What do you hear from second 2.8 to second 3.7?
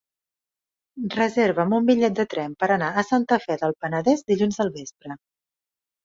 a Santa Fe